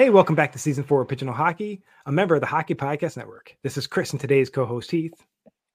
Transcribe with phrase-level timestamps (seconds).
[0.00, 3.18] Hey, welcome back to season four of Pigeonhole Hockey, a member of the Hockey Podcast
[3.18, 3.54] Network.
[3.62, 5.12] This is Chris and today's co host Heath.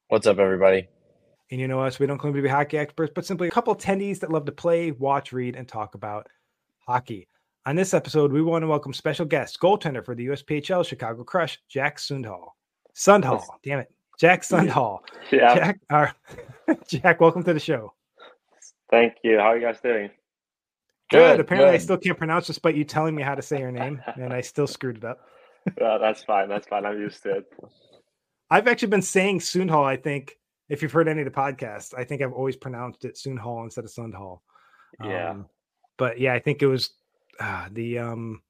[0.07, 0.87] What's up, everybody?
[1.51, 3.75] And you know us, we don't claim to be hockey experts, but simply a couple
[3.75, 6.25] attendees that love to play, watch, read, and talk about
[6.87, 7.27] hockey.
[7.67, 11.59] On this episode, we want to welcome special guest, goaltender for the USPHL Chicago Crush,
[11.69, 12.47] Jack Sundhall.
[12.95, 13.93] Sundhall, damn it.
[14.19, 15.01] Jack Sundhall.
[15.31, 15.53] Yeah.
[15.53, 16.07] Jack, uh,
[16.87, 17.93] Jack, welcome to the show.
[18.89, 19.37] Thank you.
[19.37, 20.09] How are you guys doing?
[21.11, 21.19] Good.
[21.19, 24.01] Good, Apparently, I still can't pronounce despite you telling me how to say your name,
[24.15, 25.19] and I still screwed it up.
[25.81, 26.47] Well, that's fine.
[26.47, 26.85] That's fine.
[26.85, 27.45] I'm used to it.
[28.51, 29.83] I've actually been saying Soonhall.
[29.83, 30.37] I think
[30.69, 33.83] if you've heard any of the podcasts, I think I've always pronounced it Soonhall instead
[33.83, 34.41] of Sundhall.
[35.03, 35.31] Yeah.
[35.31, 35.47] Um,
[35.97, 36.91] but yeah, I think it was
[37.39, 38.43] uh, the um,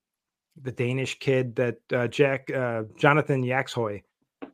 [0.61, 4.03] the Danish kid that uh, Jack uh, Jonathan Yaxhoy,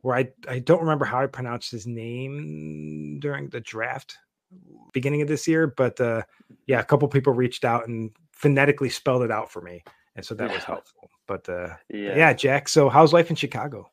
[0.02, 4.16] where I I don't remember how I pronounced his name during the draft
[4.92, 6.22] beginning of this year, but uh,
[6.66, 9.82] yeah, a couple people reached out and phonetically spelled it out for me,
[10.16, 11.10] and so that was helpful.
[11.26, 12.16] But uh, Yeah.
[12.16, 12.68] yeah, Jack.
[12.68, 13.90] So how's life in Chicago?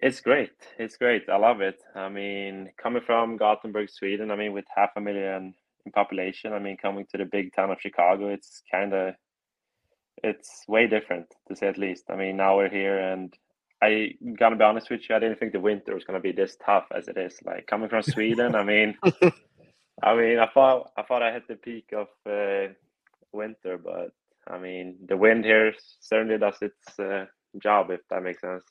[0.00, 0.52] It's great.
[0.78, 1.28] It's great.
[1.28, 1.80] I love it.
[1.94, 5.54] I mean, coming from Gothenburg, Sweden, I mean, with half a million
[5.84, 9.14] in population, I mean, coming to the big town of Chicago, it's kind of,
[10.24, 12.04] it's way different to say at least.
[12.08, 13.36] I mean, now we're here and
[13.82, 16.56] I gotta be honest with you, I didn't think the winter was gonna be this
[16.64, 17.36] tough as it is.
[17.44, 18.96] Like coming from Sweden, I mean,
[20.02, 22.72] I mean, I thought I thought I hit the peak of uh,
[23.32, 24.12] winter, but
[24.48, 27.26] I mean, the wind here certainly does its uh,
[27.62, 28.64] job, if that makes sense.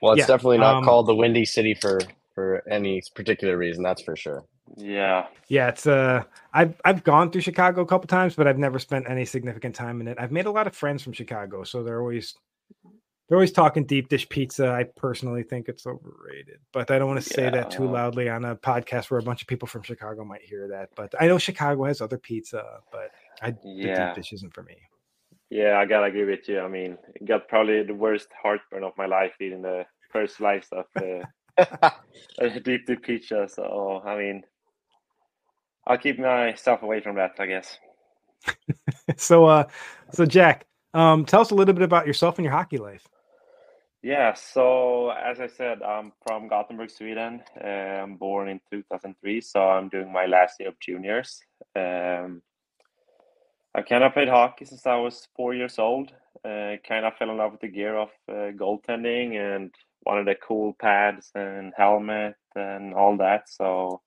[0.00, 2.00] Well, it's Yeah, definitely not um, called the Windy City for
[2.34, 3.82] for any particular reason.
[3.82, 4.44] That's for sure.
[4.76, 8.78] Yeah, Yeah, it's uh I've I've gone through Chicago a couple times, but I've never
[8.78, 10.18] spent any significant time in it.
[10.20, 12.34] I've made a lot of friends from Chicago, so they're always
[13.28, 14.68] they're always talking deep dish pizza.
[14.68, 18.44] I personally think it's overrated, but I don't want to say that too loudly on
[18.44, 20.90] a podcast where a bunch of people from Chicago might hear that.
[20.94, 22.62] But I know Chicago has other pizza,
[22.92, 23.10] but
[23.42, 24.06] I the Yeah.
[24.08, 24.76] deep dish isn't for me.
[25.50, 26.60] yeah, I gotta agree with you.
[26.60, 30.84] I mean, got probably the worst heartburn of my life eating the first slice of
[30.96, 31.90] uh,
[32.38, 33.48] a deep dish pizza.
[33.48, 34.44] So I mean,
[35.86, 37.78] I'll keep myself away from that, I guess.
[39.16, 39.64] so uh
[40.12, 43.06] so Jack, um tell us a little bit about yourself and your hockey life.
[44.02, 47.42] Yeah, so as I said, I'm from Gothenburg, Sweden.
[47.58, 51.40] Uh, I'm born in 2003, so I'm doing my last year of juniors.
[51.74, 52.42] Um,
[53.74, 56.12] I kind of played hockey since I was four years old.
[56.44, 59.74] Uh, kind of fell in love with the gear of uh, goaltending and
[60.04, 63.48] wanted the cool pads and helmet and all that.
[63.48, 64.02] So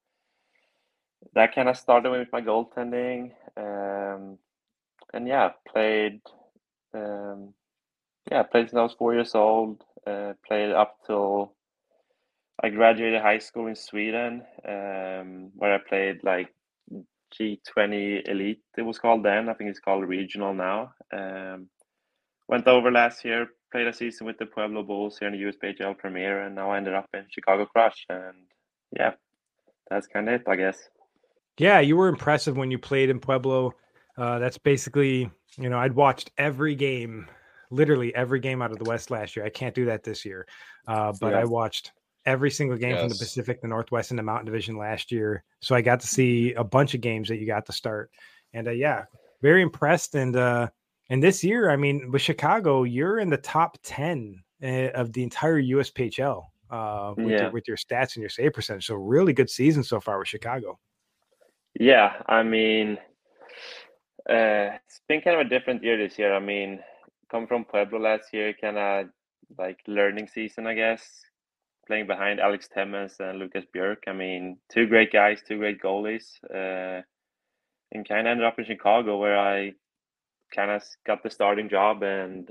[1.34, 3.32] that kind of started with my goaltending.
[3.58, 4.38] Um,
[5.12, 6.22] and yeah, played.
[6.98, 7.54] Um,
[8.32, 9.84] yeah, played since I was four years old.
[10.06, 11.54] Uh, played up till
[12.64, 16.54] I graduated high school in Sweden, um, where I played like
[17.40, 18.62] J20 Elite.
[18.78, 19.50] It was called then.
[19.50, 20.94] I think it's called Regional now.
[21.14, 21.68] Um,
[22.48, 25.98] went over last year, played a season with the Pueblo Bulls here in the USPHL
[25.98, 28.06] Premier, and now I ended up in Chicago Crush.
[28.10, 28.36] And
[28.98, 29.12] yeah,
[29.90, 30.90] that's kind of it, I guess.
[31.58, 33.74] Yeah, you were impressive when you played in Pueblo.
[34.18, 37.28] Uh, that's basically, you know, I'd watched every game,
[37.72, 39.46] literally every game out of the West last year.
[39.46, 40.48] I can't do that this year,
[40.88, 41.92] uh, but I watched
[42.26, 45.44] every single game from the Pacific, the Northwest, and the Mountain Division last year.
[45.62, 48.12] So I got to see a bunch of games that you got to start,
[48.54, 49.06] and uh, yeah,
[49.42, 50.16] very impressed.
[50.16, 50.68] And uh,
[51.10, 55.24] and this year, I mean, with Chicago, you're in the top ten uh, of the
[55.24, 57.42] entire USPHL uh, with, Yeah.
[57.44, 58.86] your, with your stats and your save percentage.
[58.88, 60.80] So really good season so far with Chicago.
[61.80, 62.98] Yeah, I mean,
[64.30, 66.34] uh, it's been kind of a different year this year.
[66.34, 66.80] I mean,
[67.32, 69.08] come from Pueblo last year, kind of
[69.58, 71.04] like learning season, I guess.
[71.88, 74.08] Playing behind Alex Temmens and Lucas Björk.
[74.08, 77.02] I mean, two great guys, two great goalies, uh,
[77.94, 79.72] and kind of ended up in Chicago where I
[80.54, 82.50] kind of got the starting job and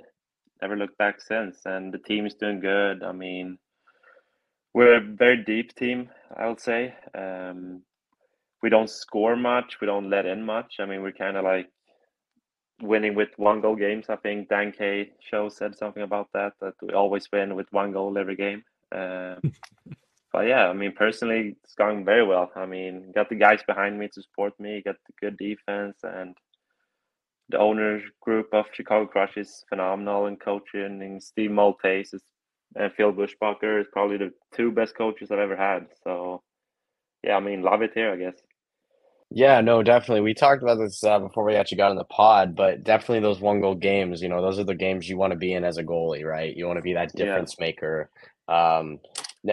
[0.63, 1.59] never looked back since.
[1.67, 3.03] And the team is doing good.
[3.03, 3.59] I mean,
[4.73, 6.95] we're a very deep team, I would say.
[7.15, 7.83] Um,
[8.67, 9.77] we don't score much.
[9.81, 10.81] We don't let in much.
[10.81, 11.69] I mean, we're kind of like
[12.83, 14.07] winning with one goal games.
[14.09, 17.93] I think Dan K show said something about that that we always win with one
[17.93, 18.65] goal every game.
[18.91, 19.37] Uh,
[20.33, 22.51] but yeah, I mean, personally, it's going very well.
[22.57, 24.83] I mean, got the guys behind me to support me.
[24.85, 26.35] Got the good defense, and
[27.49, 31.03] the owner group of Chicago Crush is phenomenal in coaching.
[31.03, 32.25] And Steve Maltese is,
[32.75, 35.87] and Phil Bushbacher is probably the two best coaches I've ever had.
[36.03, 36.43] So
[37.27, 38.37] yeah, I mean, love it here, I guess.
[39.31, 40.21] Yeah, no, definitely.
[40.21, 43.41] We talked about this uh, before we actually got in the pod, but definitely those
[43.41, 45.79] one goal games, you know, those are the games you want to be in as
[45.79, 46.57] a goalie, right?
[46.57, 47.67] You want to be that difference yeah.
[47.67, 48.11] maker.
[48.49, 49.01] Um,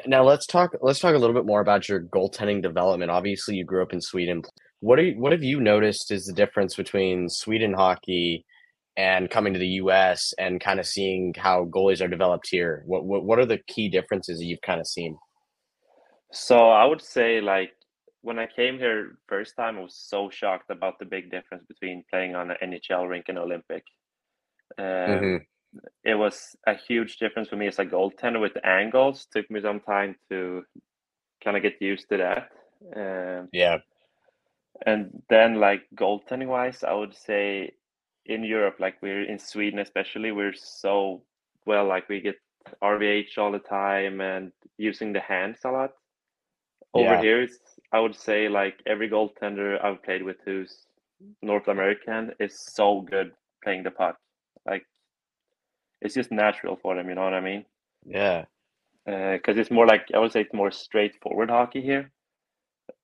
[0.05, 0.75] now let's talk.
[0.81, 3.11] Let's talk a little bit more about your goaltending development.
[3.11, 4.43] Obviously, you grew up in Sweden.
[4.79, 8.45] What are you, what have you noticed is the difference between Sweden hockey
[8.95, 10.33] and coming to the U.S.
[10.37, 12.83] and kind of seeing how goalies are developed here?
[12.85, 15.17] What what what are the key differences you've kind of seen?
[16.31, 17.71] So I would say like
[18.23, 22.05] when I came here first time, I was so shocked about the big difference between
[22.09, 23.83] playing on an NHL rink and Olympic.
[24.77, 25.35] Um, mm-hmm.
[26.05, 29.27] It was a huge difference for me as a goaltender with the angles.
[29.31, 30.63] Took me some time to
[31.43, 32.49] kind of get used to that.
[32.95, 33.77] Um, yeah.
[34.85, 37.71] And then, like goaltending wise, I would say
[38.25, 41.23] in Europe, like we're in Sweden especially, we're so
[41.65, 41.85] well.
[41.87, 42.35] Like we get
[42.81, 45.91] RVH all the time and using the hands a lot.
[46.94, 47.22] Over yeah.
[47.22, 47.60] here, it's
[47.92, 50.86] I would say like every goaltender I've played with who's
[51.42, 53.31] North American is so good
[53.63, 54.18] playing the puck.
[54.66, 54.86] Like
[56.01, 57.10] it's just natural for them.
[57.10, 57.66] You know what I mean?
[58.06, 58.45] Yeah.
[59.06, 62.12] Because uh, it's more like I would say it's more straightforward hockey here.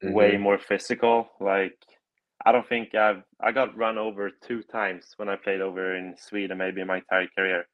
[0.04, 0.14] Mm-hmm.
[0.14, 1.30] Way more physical.
[1.40, 1.78] Like
[2.46, 6.16] I don't think I've I got run over two times when I played over in
[6.18, 7.66] Sweden, maybe in my entire career.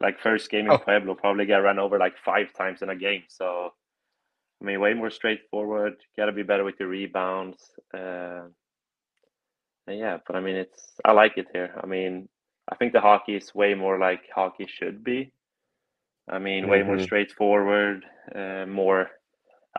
[0.00, 0.78] Like first game in oh.
[0.78, 3.22] Pueblo, probably get run over like five times in a game.
[3.28, 3.72] So
[4.60, 5.94] I mean, way more straightforward.
[6.16, 7.58] Got to be better with your rebounds.
[7.94, 8.42] Uh,
[9.88, 11.74] yeah, but I mean, it's I like it here.
[11.82, 12.28] I mean,
[12.70, 15.32] I think the hockey is way more like hockey should be.
[16.28, 16.88] I mean, way mm-hmm.
[16.88, 18.04] more straightforward,
[18.34, 19.10] uh, more.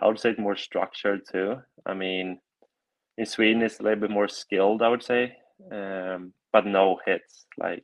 [0.02, 1.58] I would say more structured too.
[1.86, 2.40] I mean,
[3.18, 5.38] in Sweden it's a little bit more skilled, I would say,
[5.72, 7.46] um, but no hits.
[7.58, 7.84] Like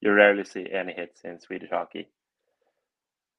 [0.00, 2.08] you rarely see any hits in Swedish hockey.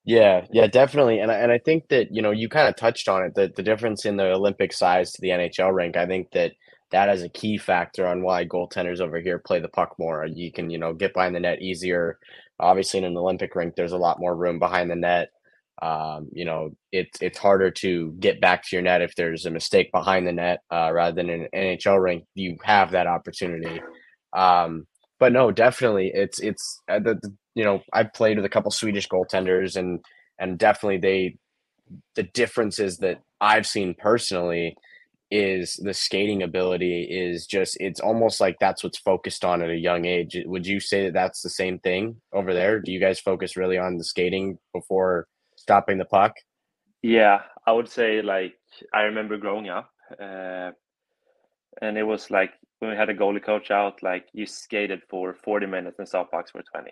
[0.09, 1.19] Yeah, yeah, definitely.
[1.19, 3.51] And I, and I think that, you know, you kind of touched on it, the,
[3.55, 5.97] the difference in the Olympic size to the NHL rink.
[5.97, 6.53] I think that
[6.91, 10.25] that is a key factor on why goaltenders over here play the puck more.
[10.25, 12.17] You can, you know, get behind the net easier.
[12.59, 15.29] Obviously, in an Olympic rink, there's a lot more room behind the net.
[15.81, 19.51] Um, you know, it's it's harder to get back to your net if there's a
[19.51, 22.25] mistake behind the net uh, rather than an NHL rink.
[22.33, 23.81] You have that opportunity.
[24.35, 24.87] Um,
[25.19, 28.71] but no, definitely, it's it's uh, the, the you know, I've played with a couple
[28.71, 30.03] Swedish goaltenders and
[30.39, 31.37] and definitely they
[32.15, 34.75] the differences that I've seen personally
[35.31, 39.75] is the skating ability is just it's almost like that's what's focused on at a
[39.75, 40.37] young age.
[40.45, 42.79] Would you say that that's the same thing over there?
[42.79, 46.33] Do you guys focus really on the skating before stopping the puck?
[47.01, 48.55] Yeah, I would say like
[48.93, 50.71] I remember growing up, uh,
[51.81, 55.33] and it was like when we had a goalie coach out, like you skated for
[55.33, 56.91] forty minutes and pucks for twenty.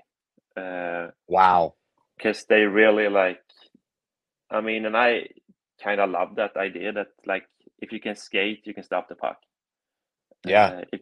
[0.56, 1.74] Uh, wow.
[2.18, 3.42] Because they really like,
[4.50, 5.28] I mean, and I
[5.84, 7.44] kind of love that idea that like
[7.80, 9.38] if you can skate, you can stop the puck.
[10.46, 10.68] Yeah.
[10.68, 11.02] Uh, if,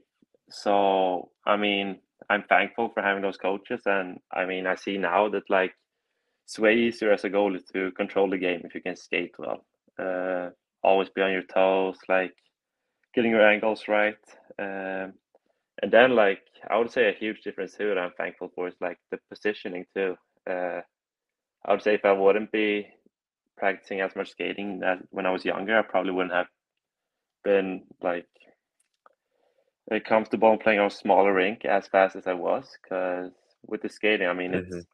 [0.49, 1.99] so I mean,
[2.29, 5.73] I'm thankful for having those coaches, and I mean, I see now that like
[6.45, 9.65] it's way easier as a goalie to control the game if you can skate well.
[9.97, 10.49] Uh,
[10.83, 12.35] always be on your toes, like
[13.15, 14.17] getting your angles right.
[14.59, 15.13] Um,
[15.81, 18.75] and then like I would say a huge difference too that I'm thankful for is
[18.81, 20.15] like the positioning too.
[20.49, 20.81] Uh,
[21.65, 22.87] I would say if I wouldn't be
[23.57, 26.47] practicing as much skating that when I was younger, I probably wouldn't have
[27.43, 28.27] been like
[30.07, 32.69] comfortable playing on a smaller rink as fast as I was.
[32.81, 33.31] Because
[33.65, 34.77] with the skating, I mean, mm-hmm.
[34.77, 34.87] it's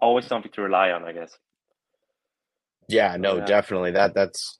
[0.00, 1.36] always something to rely on, I guess.
[2.88, 3.44] Yeah, no, yeah.
[3.44, 3.92] definitely.
[3.92, 4.58] That that's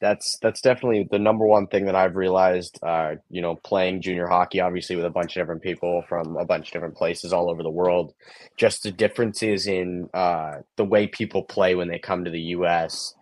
[0.00, 2.78] that's that's definitely the number one thing that I've realized.
[2.82, 6.44] Uh, you know, playing junior hockey, obviously with a bunch of different people from a
[6.44, 8.14] bunch of different places all over the world,
[8.56, 13.14] just the differences in uh, the way people play when they come to the U.S.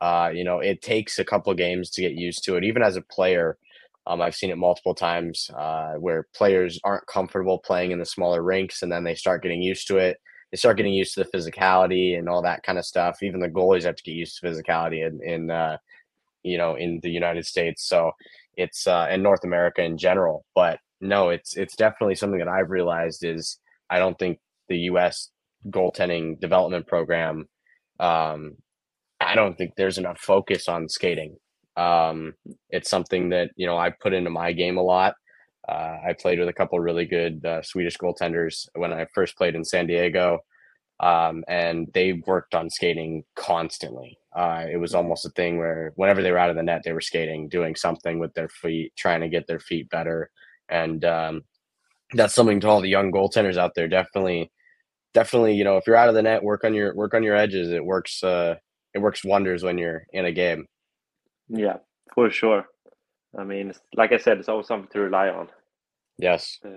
[0.00, 2.64] Uh, you know, it takes a couple games to get used to it.
[2.64, 3.56] Even as a player,
[4.06, 8.42] um, I've seen it multiple times uh, where players aren't comfortable playing in the smaller
[8.42, 10.18] rinks, and then they start getting used to it.
[10.50, 13.22] They start getting used to the physicality and all that kind of stuff.
[13.22, 15.78] Even the goalies have to get used to physicality and, and uh,
[16.46, 17.86] you know, in the United States.
[17.86, 18.12] So
[18.56, 20.44] it's uh, in North America in general.
[20.54, 23.58] But no, it's it's definitely something that I've realized is
[23.90, 24.38] I don't think
[24.68, 25.30] the U.S.
[25.68, 27.48] goaltending development program.
[27.98, 28.56] Um,
[29.20, 31.36] I don't think there's enough focus on skating.
[31.76, 32.34] Um,
[32.70, 35.14] it's something that you know I put into my game a lot.
[35.68, 39.56] Uh, I played with a couple really good uh, Swedish goaltenders when I first played
[39.56, 40.38] in San Diego,
[41.00, 44.16] um, and they worked on skating constantly.
[44.36, 46.92] Uh, it was almost a thing where whenever they were out of the net, they
[46.92, 50.30] were skating, doing something with their feet, trying to get their feet better,
[50.68, 51.42] and um,
[52.12, 53.88] that's something to all the young goaltenders out there.
[53.88, 54.52] Definitely,
[55.14, 57.34] definitely, you know, if you're out of the net, work on your work on your
[57.34, 57.70] edges.
[57.70, 58.22] It works.
[58.22, 58.56] Uh,
[58.92, 60.66] it works wonders when you're in a game.
[61.48, 61.78] Yeah,
[62.14, 62.66] for sure.
[63.38, 65.48] I mean, like I said, it's always something to rely on.
[66.18, 66.58] Yes.
[66.64, 66.70] Uh,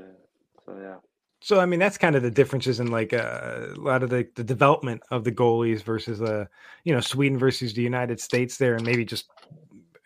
[0.66, 0.96] so yeah.
[1.42, 4.28] So I mean, that's kind of the differences in like uh, a lot of the,
[4.36, 6.46] the development of the goalies versus uh,
[6.84, 9.30] you know, Sweden versus the United States there, and maybe just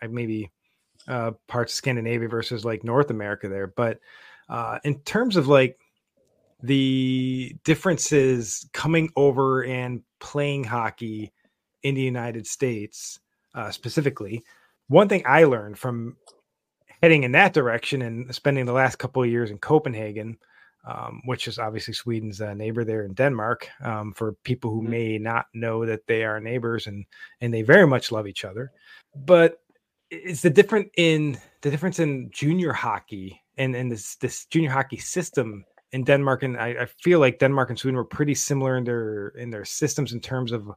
[0.01, 0.51] uh, maybe
[1.07, 3.67] uh, parts of Scandinavia versus like North America there.
[3.67, 3.99] But
[4.47, 5.79] uh, in terms of like
[6.61, 11.33] the differences coming over and playing hockey
[11.81, 13.19] in the United States
[13.55, 14.43] uh, specifically,
[14.87, 16.17] one thing I learned from
[17.01, 20.37] heading in that direction and spending the last couple of years in Copenhagen,
[20.85, 23.69] um, which is obviously Sweden's uh, neighbor there in Denmark.
[23.83, 24.91] Um, for people who mm-hmm.
[24.91, 27.05] may not know that they are neighbors and
[27.41, 28.71] and they very much love each other,
[29.15, 29.59] but
[30.09, 34.97] it's the different in the difference in junior hockey and and this this junior hockey
[34.97, 38.83] system in Denmark and I, I feel like Denmark and Sweden were pretty similar in
[38.83, 40.69] their in their systems in terms of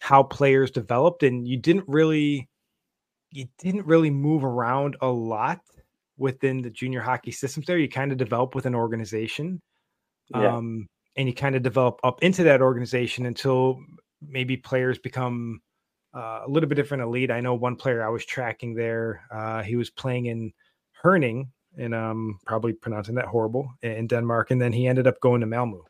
[0.00, 2.48] how players developed and you didn't really
[3.30, 5.60] you didn't really move around a lot
[6.20, 7.78] within the junior hockey systems there.
[7.78, 9.60] You kind of develop with an organization.
[10.28, 10.56] Yeah.
[10.56, 10.86] Um,
[11.16, 13.80] and you kind of develop up into that organization until
[14.22, 15.60] maybe players become
[16.14, 17.30] uh, a little bit different elite.
[17.30, 20.52] I know one player I was tracking there, uh, he was playing in
[21.02, 21.48] Herning,
[21.78, 25.46] and um, probably pronouncing that horrible in Denmark, and then he ended up going to
[25.46, 25.84] Malmo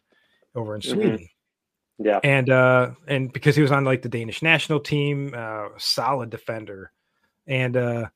[0.54, 0.92] over in mm-hmm.
[0.92, 1.18] Sweden.
[1.18, 2.04] Mm-hmm.
[2.06, 6.30] Yeah, and uh, and because he was on like the Danish national team, uh, solid
[6.30, 6.92] defender,
[7.46, 8.08] and uh,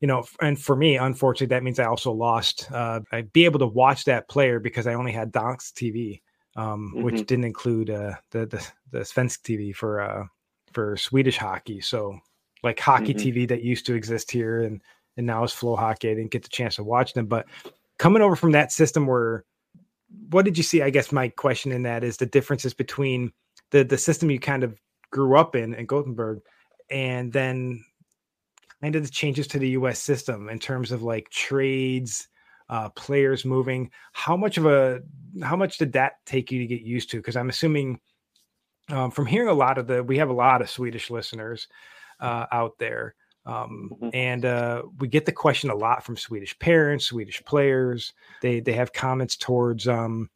[0.00, 2.70] you know, and for me, unfortunately, that means I also lost.
[2.70, 6.20] Uh, I'd be able to watch that player because I only had Donks TV,
[6.54, 7.02] um, mm-hmm.
[7.02, 10.24] which didn't include uh, the the the Svensk TV for uh,
[10.72, 11.80] for Swedish hockey.
[11.80, 12.18] So
[12.62, 13.28] like hockey mm-hmm.
[13.28, 14.82] TV that used to exist here, and
[15.16, 16.10] and now is Flow Hockey.
[16.10, 17.46] I didn't get the chance to watch them, but
[17.98, 19.44] coming over from that system, where
[20.30, 20.82] what did you see?
[20.82, 23.32] I guess my question in that is the differences between
[23.70, 24.78] the the system you kind of
[25.10, 26.40] grew up in in Gothenburg,
[26.90, 27.82] and then
[28.82, 29.98] kind of the changes to the U.S.
[29.98, 32.28] system in terms of like trades,
[32.68, 33.90] uh, players moving.
[34.12, 35.00] How much of a
[35.42, 37.18] how much did that take you to get used to?
[37.18, 38.00] Because I'm assuming
[38.90, 41.68] um, from hearing a lot of the we have a lot of Swedish listeners
[42.20, 43.14] uh, out there.
[43.44, 44.08] Um, mm-hmm.
[44.12, 48.12] and uh, we get the question a lot from Swedish parents, Swedish players.
[48.42, 50.28] They they have comments towards um,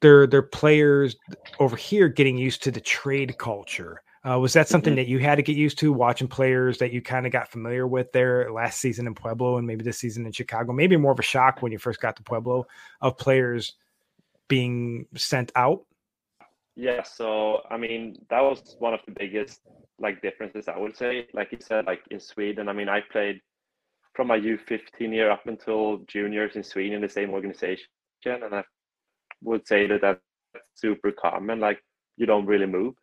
[0.00, 1.16] their their players
[1.60, 4.98] over here getting used to the trade culture uh, was that something mm-hmm.
[4.98, 7.86] that you had to get used to watching players that you kind of got familiar
[7.86, 10.72] with there last season in Pueblo and maybe this season in Chicago?
[10.72, 12.66] Maybe more of a shock when you first got to Pueblo
[13.00, 13.74] of players
[14.48, 15.84] being sent out.
[16.76, 19.60] Yeah, so I mean that was one of the biggest
[19.98, 21.26] like differences I would say.
[21.32, 23.40] Like you said, like in Sweden, I mean I played
[24.14, 27.86] from my U15 year up until juniors in Sweden in the same organization,
[28.26, 28.64] and I
[29.42, 30.20] would say that that's
[30.74, 31.60] super common.
[31.60, 31.82] Like
[32.16, 32.94] you don't really move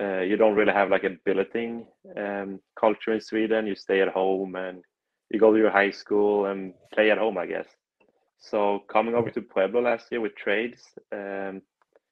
[0.00, 3.66] uh, you don't really have like a billeting um, culture in Sweden.
[3.66, 4.82] You stay at home and
[5.30, 7.66] you go to your high school and play at home, I guess.
[8.38, 11.60] So coming over to Pueblo last year with trades, um,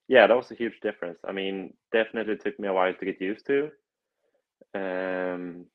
[0.08, 1.18] yeah, that was a huge difference.
[1.26, 3.70] I mean, definitely took me a while to get used to.
[4.74, 5.66] Um,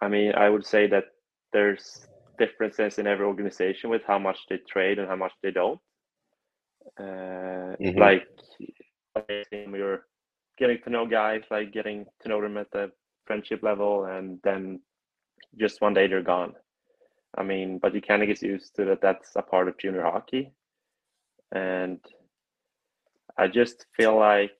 [0.00, 1.04] I mean, I would say that
[1.52, 2.06] there's
[2.38, 5.80] differences in every organization with how much they trade and how much they don't.
[6.98, 7.98] Uh, mm-hmm.
[7.98, 8.26] Like,
[9.28, 10.04] you're
[10.58, 12.90] getting to know guys, like getting to know them at the
[13.26, 14.80] friendship level, and then
[15.58, 16.54] just one day they're gone.
[17.36, 19.00] I mean, but you kind of get used to that.
[19.00, 20.52] That's a part of junior hockey,
[21.52, 22.00] and
[23.36, 24.52] I just feel like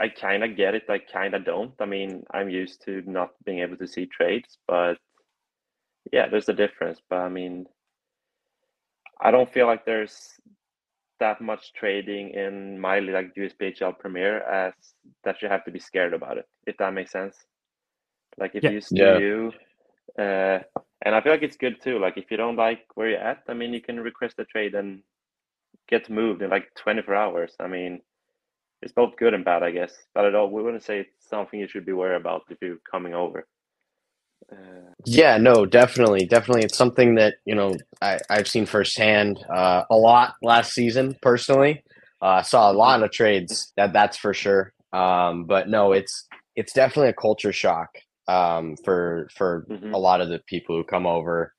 [0.00, 0.84] I kind of get it.
[0.88, 1.72] I kind of don't.
[1.80, 4.98] I mean, I'm used to not being able to see trades, but
[6.12, 7.00] yeah, there's a difference.
[7.08, 7.66] But I mean,
[9.20, 10.32] I don't feel like there's
[11.20, 14.74] that much trading in my like USPHL Premier as
[15.24, 16.46] that you have to be scared about it.
[16.66, 17.36] If that makes sense.
[18.38, 18.70] Like if yeah.
[18.70, 19.18] you still yeah.
[19.18, 19.52] you,
[20.18, 20.58] uh,
[21.04, 21.98] and I feel like it's good too.
[21.98, 24.74] Like if you don't like where you're at, I mean, you can request a trade
[24.74, 25.02] and
[25.88, 27.54] get moved in like 24 hours.
[27.60, 28.00] I mean,
[28.82, 29.92] it's both good and bad, I guess.
[30.14, 32.78] But at all, we wouldn't say it's something you should be worried about if you're
[32.90, 33.46] coming over.
[35.04, 36.64] Yeah, no, definitely, definitely.
[36.64, 41.16] It's something that you know I, I've seen firsthand uh, a lot last season.
[41.22, 41.84] Personally,
[42.20, 43.72] uh, saw a lot of trades.
[43.76, 44.72] That that's for sure.
[44.92, 46.26] Um, but no, it's
[46.56, 47.90] it's definitely a culture shock
[48.28, 49.94] um, for for mm-hmm.
[49.94, 51.52] a lot of the people who come over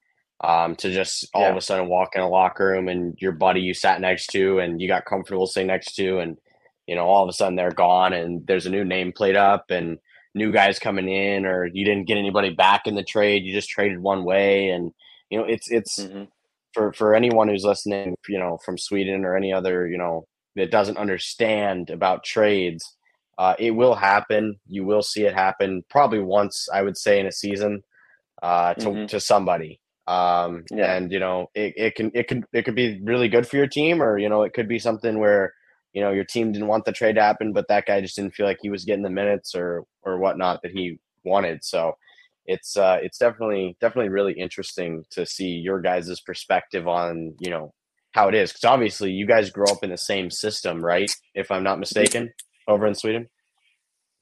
[0.44, 1.50] um, to just all yeah.
[1.50, 4.60] of a sudden walk in a locker room and your buddy you sat next to
[4.60, 6.38] and you got comfortable sitting next to and
[6.86, 9.72] you know all of a sudden they're gone and there's a new name plate up
[9.72, 10.00] and
[10.38, 13.70] new guys coming in or you didn't get anybody back in the trade you just
[13.70, 14.92] traded one way and
[15.30, 16.24] you know it's it's mm-hmm.
[16.74, 20.26] for for anyone who's listening you know from Sweden or any other you know
[20.56, 22.96] that doesn't understand about trades
[23.38, 27.28] uh, it will happen you will see it happen probably once I would say in
[27.28, 27.84] a season
[28.42, 29.06] uh, to mm-hmm.
[29.08, 30.96] to somebody um, yeah.
[30.96, 33.68] and you know it, it can it could it could be really good for your
[33.68, 35.54] team or you know it could be something where
[35.98, 38.36] you know your team didn't want the trade to happen but that guy just didn't
[38.36, 41.98] feel like he was getting the minutes or or whatnot that he wanted so
[42.46, 47.74] it's uh it's definitely definitely really interesting to see your guys' perspective on you know
[48.12, 51.50] how it is because obviously you guys grow up in the same system right if
[51.50, 52.32] i'm not mistaken
[52.68, 53.28] over in sweden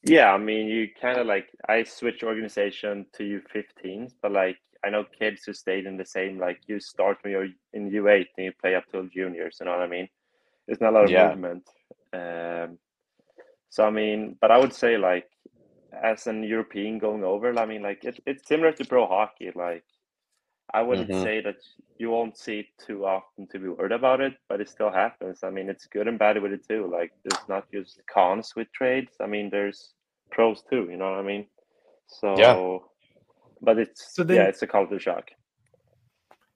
[0.03, 4.55] yeah i mean you kind of like i switch organization to u15s but like
[4.85, 8.07] I know kids who stayed in the same like you start when you're in U
[8.07, 9.57] eight and you play up till juniors.
[9.59, 10.07] You know what I mean?
[10.67, 11.29] There's not a lot of yeah.
[11.29, 11.69] movement.
[12.13, 12.77] Um,
[13.69, 15.27] so I mean, but I would say like
[15.91, 19.51] as an European going over, I mean, like it, it's similar to pro hockey.
[19.55, 19.83] Like
[20.73, 21.23] I wouldn't mm-hmm.
[21.23, 21.57] say that
[21.97, 25.39] you won't see it too often to be worried about it, but it still happens.
[25.43, 26.89] I mean, it's good and bad with it too.
[26.91, 29.13] Like there's not just cons with trades.
[29.21, 29.93] I mean, there's
[30.31, 30.87] pros too.
[30.89, 31.45] You know what I mean?
[32.07, 32.79] So yeah
[33.61, 35.31] but it's so then, yeah, it's a culture shock.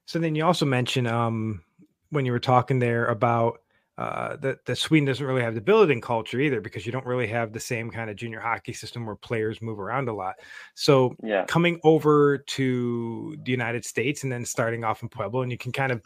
[0.06, 1.62] So then you also mentioned um,
[2.10, 3.60] when you were talking there about
[4.00, 7.26] uh, that the Sweden doesn't really have the building culture either because you don't really
[7.26, 10.36] have the same kind of junior hockey system where players move around a lot.
[10.74, 11.44] So yeah.
[11.44, 15.70] coming over to the United States and then starting off in Pueblo, and you can
[15.70, 16.00] kind of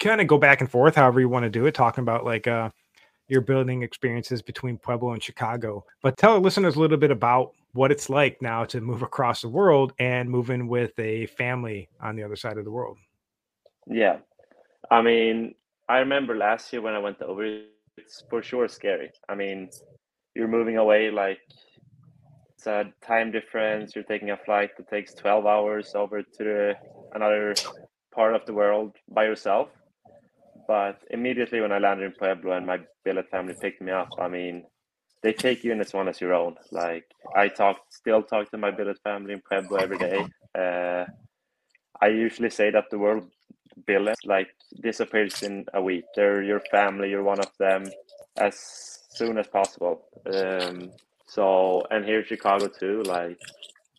[0.00, 2.46] kind of go back and forth however you want to do it, talking about like
[2.46, 2.68] uh,
[3.28, 5.82] your building experiences between Pueblo and Chicago.
[6.02, 9.40] But tell our listeners a little bit about what it's like now to move across
[9.40, 12.98] the world and move in with a family on the other side of the world.
[13.86, 14.18] Yeah.
[14.90, 15.54] I mean,
[15.88, 17.44] I remember last year when I went over,
[17.96, 19.10] it's for sure scary.
[19.28, 19.68] I mean,
[20.34, 21.38] you're moving away like
[22.56, 23.94] it's a time difference.
[23.94, 26.74] You're taking a flight that takes 12 hours over to the,
[27.14, 27.54] another
[28.14, 29.68] part of the world by yourself.
[30.66, 34.28] But immediately when I landed in Pueblo and my billet family picked me up, I
[34.28, 34.64] mean,
[35.22, 36.56] they take you in as one as your own.
[36.72, 37.04] Like
[37.36, 40.26] I talk, still talk to my billet family in Pueblo every day.
[40.58, 41.04] Uh,
[42.00, 43.24] I usually say that the word
[43.86, 44.48] billet like
[44.80, 46.04] disappears in a week.
[46.14, 47.10] They're your family.
[47.10, 47.84] You're one of them
[48.36, 50.02] as soon as possible.
[50.26, 50.90] Um,
[51.26, 53.02] so and here in Chicago too.
[53.02, 53.38] Like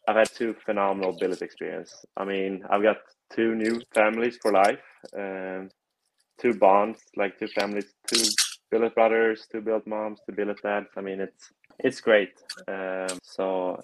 [0.08, 2.06] I've had two phenomenal billet experience.
[2.16, 2.98] I mean, I've got
[3.34, 4.80] two new families for life.
[5.18, 5.70] Um,
[6.40, 8.24] two bonds, like two families, two
[8.70, 10.88] billet brothers, two billet moms, two billet dads.
[10.98, 12.34] I mean, it's it's great.
[12.68, 13.82] Um, so,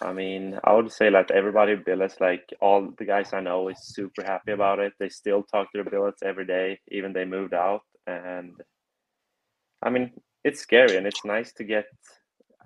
[0.00, 3.78] I mean, I would say like everybody billets, like all the guys I know, is
[3.82, 4.94] super happy about it.
[4.98, 7.82] They still talk to their billets every day, even they moved out.
[8.06, 8.52] And
[9.82, 11.86] I mean, it's scary, and it's nice to get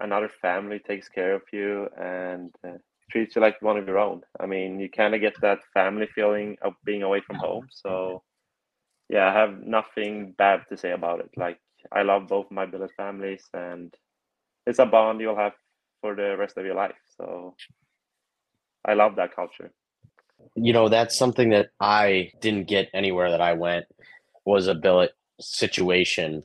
[0.00, 2.78] another family takes care of you and uh,
[3.10, 4.22] treats you like one of your own.
[4.38, 7.66] I mean, you kind of get that family feeling of being away from home.
[7.70, 8.22] So
[9.08, 11.30] yeah, I have nothing bad to say about it.
[11.36, 11.58] Like
[11.92, 13.92] I love both my billet families, and
[14.66, 15.54] it's a bond you'll have
[16.00, 16.94] for the rest of your life.
[17.16, 17.54] So
[18.84, 19.70] I love that culture.
[20.54, 23.86] You know, that's something that I didn't get anywhere that I went
[24.44, 26.44] was a billet situation.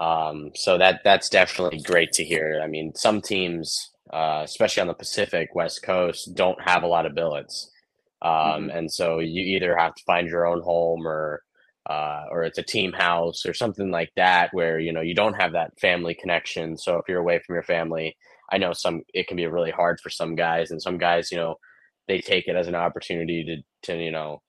[0.00, 2.60] Um, so that that's definitely great to hear.
[2.62, 7.06] I mean, some teams, uh, especially on the Pacific West Coast, don't have a lot
[7.06, 7.70] of billets,
[8.22, 8.70] um, mm-hmm.
[8.70, 11.42] and so you either have to find your own home or
[11.88, 15.40] uh, or it's a team house or something like that where you know you don't
[15.40, 18.14] have that family connection so if you're away from your family
[18.50, 21.38] i know some it can be really hard for some guys and some guys you
[21.38, 21.56] know
[22.06, 24.40] they take it as an opportunity to to you know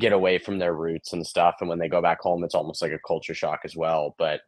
[0.00, 2.82] get away from their roots and stuff and when they go back home it's almost
[2.82, 4.40] like a culture shock as well but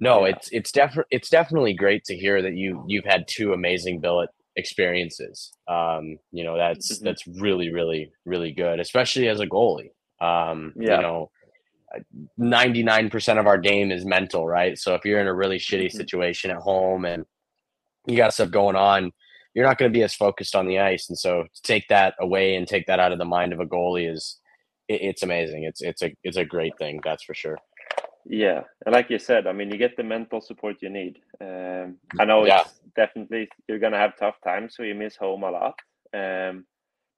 [0.00, 0.34] no yeah.
[0.34, 4.30] it's it's definitely it's definitely great to hear that you you've had two amazing billet
[4.56, 7.04] experiences um you know that's mm-hmm.
[7.04, 10.96] that's really really really good especially as a goalie um yeah.
[10.96, 11.30] you know
[12.40, 14.78] 99% of our game is mental, right?
[14.78, 15.96] So if you're in a really shitty mm-hmm.
[15.96, 17.24] situation at home and
[18.06, 19.12] you got stuff going on,
[19.54, 21.08] you're not going to be as focused on the ice.
[21.08, 23.66] And so to take that away and take that out of the mind of a
[23.66, 24.38] goalie is
[24.88, 25.64] it, it's amazing.
[25.64, 27.58] It's it's a it's a great thing, that's for sure.
[28.24, 31.18] Yeah, and like you said, I mean, you get the mental support you need.
[31.40, 32.60] Um, I know yeah.
[32.60, 35.74] it's definitely you're gonna have tough times, so you miss home a lot.
[36.14, 36.64] Um,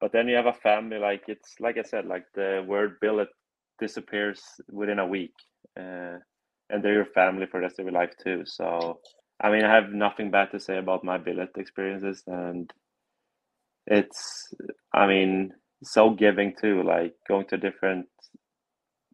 [0.01, 3.29] but then you have a family like it's like I said, like the word billet
[3.79, 5.33] disappears within a week,
[5.79, 6.17] uh,
[6.69, 8.43] and they're your family for the rest of your life too.
[8.45, 8.99] So,
[9.41, 12.71] I mean, I have nothing bad to say about my billet experiences, and
[13.85, 14.53] it's,
[14.93, 16.83] I mean, so giving too.
[16.83, 18.07] Like going to a different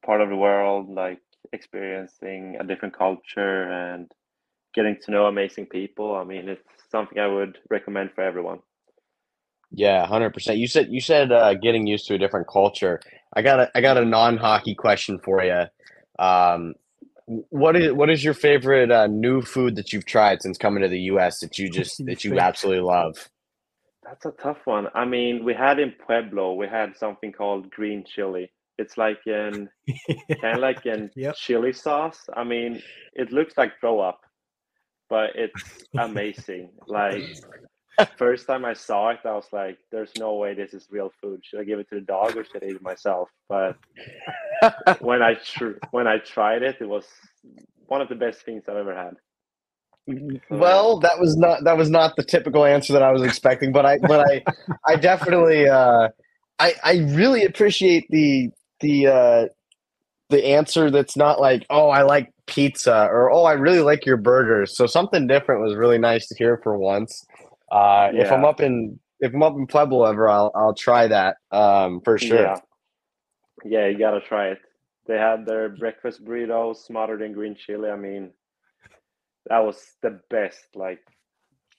[0.06, 1.20] part of the world, like
[1.54, 4.12] experiencing a different culture and
[4.74, 6.16] getting to know amazing people.
[6.16, 8.60] I mean, it's something I would recommend for everyone.
[9.72, 10.58] Yeah, hundred percent.
[10.58, 13.00] You said you said uh, getting used to a different culture.
[13.34, 15.64] I got a I got a non hockey question for you.
[16.20, 16.76] Um,
[17.50, 20.90] what is what is your favorite uh, new food that you've tried since coming to
[20.90, 21.40] the U.S.
[21.40, 23.30] that you just that you absolutely love?
[24.04, 24.88] That's a tough one.
[24.96, 28.52] I mean, we had in Pueblo, we had something called green chili.
[28.78, 29.70] It's like in
[30.42, 31.36] kind of like in Yep.
[31.36, 32.20] chili sauce.
[32.36, 32.82] I mean,
[33.14, 34.22] it looks like throw up,
[35.10, 36.72] but it's amazing.
[36.88, 37.30] like
[38.18, 41.42] first time I saw it, I was like, "There's no way this is real food.
[41.44, 43.78] Should I give it to the dog or should I eat it myself?" But
[45.00, 47.06] when I tr- when I tried it, it was
[47.88, 49.16] one of the best things I've ever had.
[50.50, 53.86] Well, that was not that was not the typical answer that I was expecting, but
[53.86, 54.44] I but I
[54.86, 56.10] I definitely uh,
[56.60, 58.50] I I really appreciate the
[58.80, 59.46] the uh,
[60.30, 64.18] the answer that's not like oh I like pizza or oh I really like your
[64.18, 64.76] burgers.
[64.76, 67.26] So something different was really nice to hear for once.
[67.72, 71.38] Uh, If I'm up in if I'm up in Pueblo ever, I'll I'll try that
[71.52, 72.42] um, for sure.
[72.42, 72.58] Yeah,
[73.64, 74.60] yeah, you gotta try it.
[75.08, 77.90] They had their breakfast burritos smothered in green chili.
[77.90, 78.32] I mean,
[79.48, 80.60] that was the best.
[80.76, 81.00] Like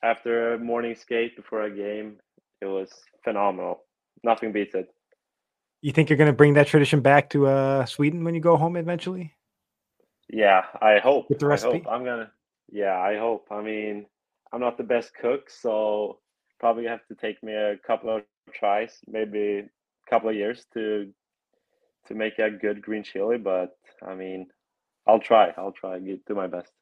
[0.02, 2.16] after a morning skate before a game,
[2.61, 2.90] it was
[3.22, 3.85] phenomenal.
[4.24, 4.88] Nothing beats it.
[5.83, 8.57] You think you're going to bring that tradition back to uh, Sweden when you go
[8.57, 9.35] home eventually?
[10.28, 11.28] Yeah, I hope.
[11.28, 11.78] With the I recipe?
[11.78, 12.31] hope I'm gonna.
[12.70, 13.46] Yeah, I hope.
[13.50, 14.07] I mean,
[14.53, 16.19] I'm not the best cook, so
[16.61, 21.12] probably have to take me a couple of tries, maybe a couple of years to
[22.09, 23.38] to make a good green chili.
[23.38, 24.47] But I mean,
[25.07, 25.53] I'll try.
[25.57, 25.99] I'll try.
[25.99, 26.73] Get do my best.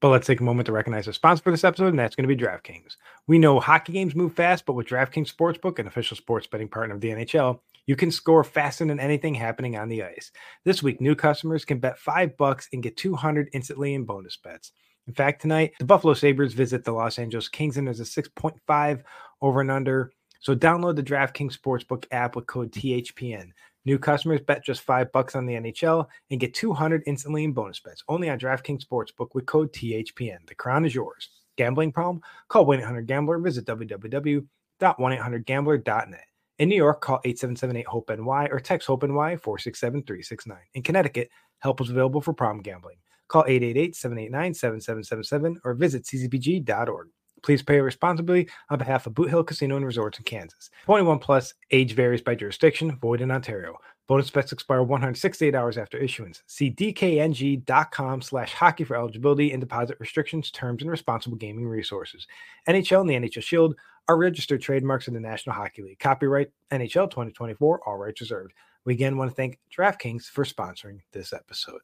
[0.00, 2.28] But let's take a moment to recognize our sponsor for this episode, and that's going
[2.28, 2.96] to be DraftKings.
[3.26, 6.94] We know hockey games move fast, but with DraftKings Sportsbook, an official sports betting partner
[6.94, 10.32] of the NHL, you can score faster than anything happening on the ice.
[10.64, 14.72] This week, new customers can bet five bucks and get 200 instantly in bonus bets.
[15.06, 19.02] In fact, tonight, the Buffalo Sabres visit the Los Angeles Kings, and there's a 6.5
[19.40, 20.12] over and under.
[20.40, 23.50] So download the DraftKings Sportsbook app with code THPN.
[23.84, 27.78] New customers bet just five bucks on the NHL and get 200 instantly in bonus
[27.78, 30.38] bets only on DraftKings Sportsbook with code THPN.
[30.46, 31.30] The crown is yours.
[31.56, 32.20] Gambling problem?
[32.48, 33.38] Call 1 800 Gambler.
[33.38, 36.24] Visit www.1800Gambler.net.
[36.58, 40.58] In New York, call 877 HOPE NY or text HOPE NY 467 369.
[40.74, 42.96] In Connecticut, help is available for problem gambling.
[43.28, 47.08] Call 888 789 7777 or visit ccpg.org.
[47.42, 50.70] Please pay responsibly on behalf of Boot Hill Casino and Resorts in Kansas.
[50.86, 53.76] 21 plus, age varies by jurisdiction, void in Ontario.
[54.08, 56.42] Bonus bets expire 168 hours after issuance.
[56.46, 62.26] See dkng.com slash hockey for eligibility and deposit restrictions, terms, and responsible gaming resources.
[62.68, 63.74] NHL and the NHL Shield
[64.08, 65.98] are registered trademarks of the National Hockey League.
[65.98, 68.52] Copyright NHL 2024, all rights reserved.
[68.84, 71.80] We again want to thank DraftKings for sponsoring this episode.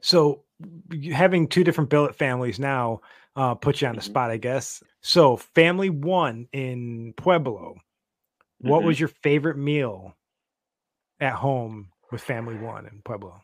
[0.00, 0.42] So,
[1.12, 3.00] having two different billet families now
[3.36, 4.02] uh, put you on the Mhm.
[4.02, 4.82] spot, I guess.
[5.00, 7.76] So, family one in Pueblo,
[8.58, 8.84] what Mhm.
[8.84, 10.14] was your favorite meal
[11.20, 13.42] at home with family one in Pueblo?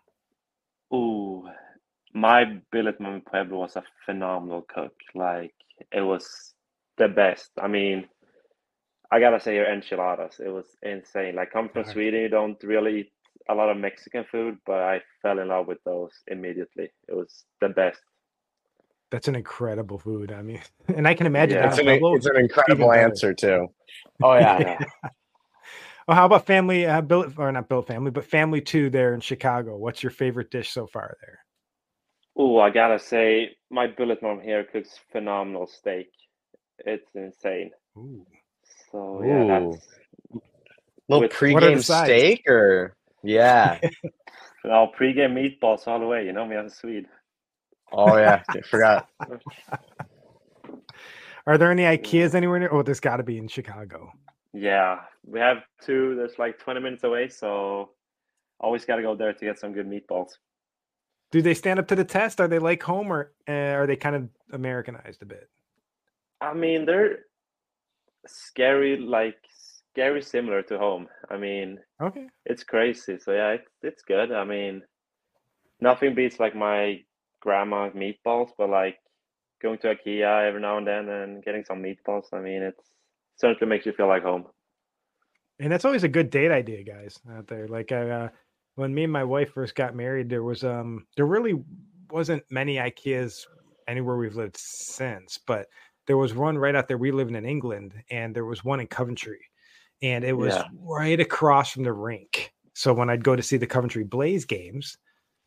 [0.94, 1.48] Ooh,
[2.14, 4.94] my billet mom in Pueblo was a phenomenal cook.
[5.14, 5.54] Like
[5.92, 6.54] it was
[6.98, 7.50] the best.
[7.60, 8.08] I mean,
[9.10, 10.40] I gotta say your enchiladas.
[10.40, 11.36] It was insane.
[11.36, 11.94] Like come from Okay.
[11.94, 13.12] Sweden, you don't really eat
[13.48, 16.90] a lot of Mexican food, but I fell in love with those immediately.
[17.08, 18.00] It was the best.
[19.10, 20.32] That's an incredible food.
[20.32, 21.68] I mean, and I can imagine Yeah.
[21.68, 23.68] It's an, it's an incredible answer too.
[24.22, 24.58] Oh yeah.
[24.60, 24.78] Yeah.
[26.08, 29.20] Oh, how about family uh, billet or not billet family, but family two there in
[29.20, 29.76] Chicago?
[29.76, 31.38] What's your favorite dish so far there?
[32.36, 36.08] Oh, I gotta say, my billet mom here cooks phenomenal steak.
[36.78, 37.70] It's insane.
[37.96, 38.26] Ooh.
[38.90, 39.70] So yeah, Ooh.
[39.70, 39.86] that's
[41.08, 43.78] Little With- What pregame steak or yeah.
[44.64, 46.24] now pre-game meatballs all the way.
[46.26, 47.06] You know me, I'm Swede.
[47.92, 48.42] Oh yeah.
[48.48, 49.08] I forgot.
[51.46, 52.72] Are there any IKEAs anywhere near?
[52.72, 54.12] Oh, there's got to be in Chicago.
[54.54, 57.90] Yeah, we have two that's like 20 minutes away, so
[58.60, 60.30] always got to go there to get some good meatballs.
[61.32, 62.40] Do they stand up to the test?
[62.40, 65.48] Are they like home, or uh, are they kind of Americanized a bit?
[66.40, 67.20] I mean, they're
[68.26, 69.38] scary, like
[69.92, 71.06] scary similar to home.
[71.30, 72.26] I mean, Okay.
[72.46, 73.18] it's crazy.
[73.18, 74.32] So yeah, it's it's good.
[74.32, 74.82] I mean,
[75.80, 77.02] nothing beats like my
[77.40, 78.98] grandma's meatballs, but like
[79.62, 82.24] going to IKEA every now and then and getting some meatballs.
[82.32, 82.90] I mean, it's
[83.36, 84.46] certainly makes you feel like home.
[85.60, 87.68] And that's always a good date idea, guys, out there.
[87.68, 88.28] Like uh,
[88.74, 91.62] when me and my wife first got married, there was um there really
[92.10, 93.46] wasn't many IKEAs
[93.88, 95.66] anywhere we've lived since, but
[96.06, 96.98] there was one right out there.
[96.98, 99.40] We lived in England, and there was one in Coventry,
[100.02, 100.64] and it was yeah.
[100.80, 102.52] right across from the rink.
[102.74, 104.98] So when I'd go to see the Coventry Blaze games,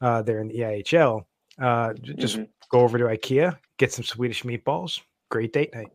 [0.02, 1.26] uh, there in the EIHL,
[1.60, 2.44] uh, just mm-hmm.
[2.70, 5.02] go over to IKEA, get some Swedish meatballs.
[5.30, 5.88] Great date night.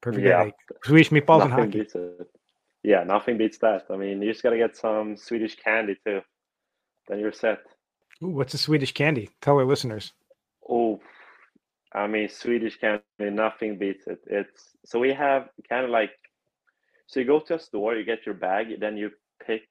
[0.00, 0.44] Perfect yeah.
[0.44, 0.54] night.
[0.84, 1.78] Swedish meatballs nothing and hockey.
[1.80, 2.28] Beats it.
[2.82, 3.84] Yeah, nothing beats that.
[3.90, 6.20] I mean, you just gotta get some Swedish candy too.
[7.08, 7.60] Then you're set.
[8.22, 9.30] Ooh, what's a Swedish candy?
[9.40, 10.12] Tell our listeners.
[10.68, 11.00] Oh,
[11.92, 14.20] I mean, Swedish candy, nothing beats it.
[14.26, 16.10] It's so we have kind of like,
[17.12, 19.10] so you go to a store, you get your bag, then you
[19.46, 19.62] pick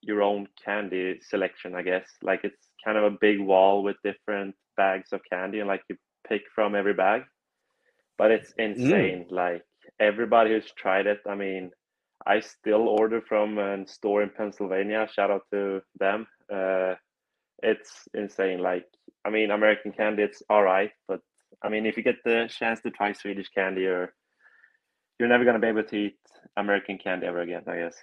[0.00, 2.08] your own candy selection, I guess.
[2.22, 5.96] Like it's kind of a big wall with different bags of candy, and like you
[6.28, 7.22] pick from every bag.
[8.16, 8.70] But it's mm.
[8.70, 9.26] insane.
[9.30, 9.32] Mm.
[9.32, 9.62] Like
[10.00, 11.70] everybody who's tried it, I mean,
[12.26, 15.06] I still order from a store in Pennsylvania.
[15.14, 16.26] Shout out to them.
[16.52, 16.94] Uh,
[17.62, 18.58] it's insane.
[18.58, 18.86] Like,
[19.24, 21.20] I mean, American candy, it's all right, but
[21.62, 24.12] I mean, if you get the chance to try Swedish candy, you're
[25.18, 26.16] you're never gonna be able to eat
[26.56, 27.62] American candy ever again.
[27.66, 27.96] I guess.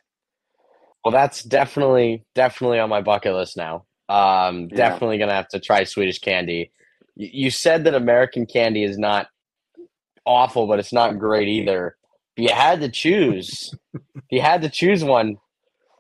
[1.04, 3.86] Well, that's definitely definitely on my bucket list now.
[4.10, 4.76] Um, yeah.
[4.78, 6.72] definitely gonna have to try Swedish candy.
[7.16, 9.28] You said that American candy is not
[10.26, 11.96] awful, but it's not great either.
[12.36, 15.38] If you had to choose, if you had to choose one,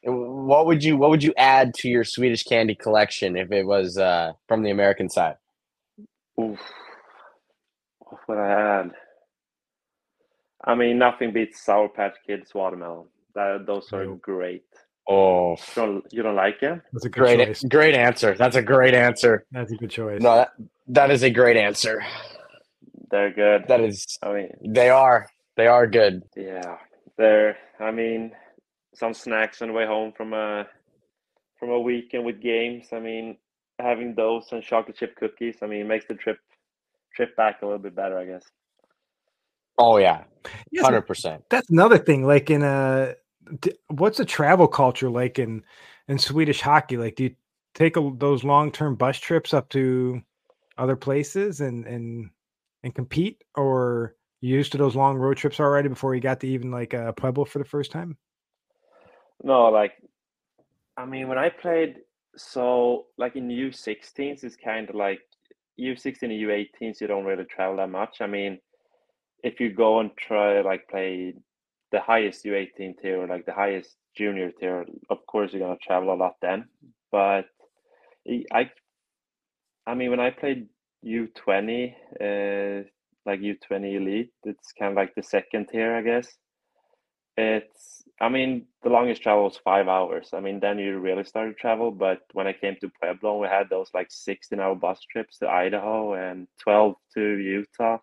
[0.04, 3.98] what would you what would you add to your Swedish candy collection if it was
[3.98, 5.36] uh, from the American side?
[6.40, 6.60] Oof.
[8.00, 8.92] What would I add?
[10.66, 13.06] I mean, nothing beats Sour Patch Kids watermelon.
[13.36, 14.64] That those are great.
[15.08, 16.82] Oh, you don't, you don't like it?
[16.92, 17.64] That's a great, choice.
[17.70, 18.36] great answer.
[18.36, 19.46] That's a great answer.
[19.52, 20.20] That's a good choice.
[20.20, 20.50] No, that,
[20.88, 22.04] that is a great answer.
[23.12, 23.66] They're good.
[23.68, 24.18] That is.
[24.24, 25.30] I mean, they are.
[25.58, 26.24] They are good.
[26.36, 26.78] Yeah,
[27.18, 27.58] they're.
[27.80, 28.32] I mean,
[28.96, 30.66] some snacks on the way home from a
[31.60, 32.88] from a weekend with games.
[32.92, 33.38] I mean,
[33.80, 35.58] having those and chocolate chip cookies.
[35.62, 36.40] I mean, makes the trip
[37.16, 38.44] trip back a little bit better, I guess.
[39.78, 40.24] Oh yeah,
[40.80, 41.44] hundred percent.
[41.50, 42.26] That's another thing.
[42.26, 43.16] Like in a,
[43.88, 45.64] what's the travel culture like in
[46.08, 46.98] in Swedish hockey?
[46.98, 47.36] Like, do you
[47.74, 50.22] take a, those long term bus trips up to
[50.78, 52.30] other places and and
[52.84, 56.48] and compete, or you used to those long road trips already before you got to
[56.48, 58.18] even like uh, Pueblo for the first time?
[59.44, 59.94] No, like,
[60.98, 61.98] I mean, when I played,
[62.38, 65.20] so like in U16s, it's kind of like
[65.80, 68.18] U16 and U18s, you don't really travel that much.
[68.22, 68.60] I mean,
[69.46, 71.36] if you go and try like play
[71.92, 76.14] the highest U18 tier, or like the highest junior tier, of course you're gonna travel
[76.14, 76.66] a lot then.
[77.12, 77.46] But
[78.28, 78.72] I,
[79.86, 80.68] I mean, when I played
[81.06, 82.88] U20, uh,
[83.28, 86.28] like U20 elite, it's kind of like the second tier, I guess.
[87.38, 90.30] It's, I mean, the longest travel was five hours.
[90.34, 91.92] I mean, then you really started to travel.
[91.92, 95.50] But when I came to Pueblo, we had those like 16 hour bus trips to
[95.50, 97.98] Idaho and 12 to Utah.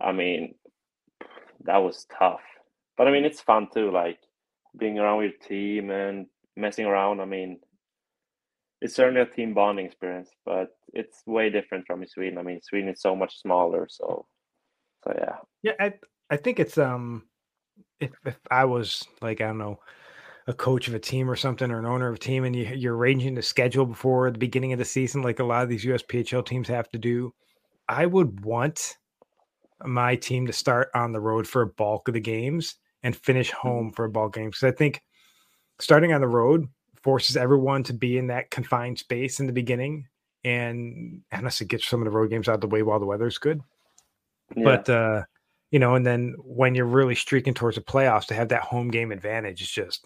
[0.00, 0.54] I mean,
[1.64, 2.40] that was tough.
[2.96, 4.18] But I mean, it's fun too, like
[4.76, 7.20] being around with your team and messing around.
[7.20, 7.60] I mean,
[8.80, 12.38] it's certainly a team bonding experience, but it's way different from Sweden.
[12.38, 14.26] I mean, Sweden is so much smaller, so
[15.04, 15.36] so yeah.
[15.62, 15.94] Yeah, I
[16.30, 17.24] I think it's um
[18.00, 19.80] if if I was like I don't know
[20.46, 22.64] a coach of a team or something or an owner of a team and you,
[22.74, 25.84] you're arranging the schedule before the beginning of the season like a lot of these
[25.84, 27.34] USPHL teams have to do,
[27.86, 28.96] I would want
[29.84, 33.50] my team to start on the road for a bulk of the games and finish
[33.50, 33.68] mm-hmm.
[33.68, 35.02] home for a ball game because I think
[35.78, 36.68] starting on the road
[37.02, 40.06] forces everyone to be in that confined space in the beginning
[40.44, 43.38] and honestly get some of the road games out of the way while the weather's
[43.38, 43.60] good.
[44.56, 44.64] Yeah.
[44.64, 45.22] But uh
[45.70, 48.90] you know, and then when you're really streaking towards the playoffs to have that home
[48.90, 50.04] game advantage is just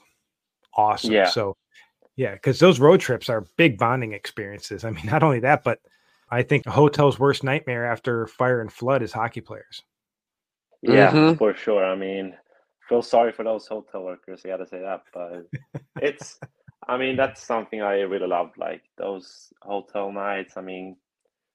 [0.74, 1.12] awesome.
[1.12, 1.28] Yeah.
[1.28, 1.56] So,
[2.16, 4.84] yeah, because those road trips are big bonding experiences.
[4.84, 5.78] I mean, not only that, but
[6.32, 9.82] I think a hotel's worst nightmare after fire and flood is hockey players.
[10.80, 11.36] Yeah, mm-hmm.
[11.36, 11.84] for sure.
[11.84, 12.34] I mean,
[12.88, 14.40] feel sorry for those hotel workers.
[14.44, 16.40] I got to say that, but it's.
[16.88, 18.50] I mean, that's something I really love.
[18.56, 20.54] Like those hotel nights.
[20.56, 20.96] I mean,